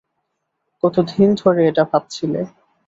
কতদিন 0.83 1.29
ধরে 1.41 1.61
এটা 1.69 1.83
ভাবছিলে? 1.91 2.41